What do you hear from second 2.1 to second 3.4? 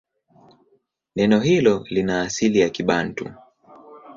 asili ya Kibantu.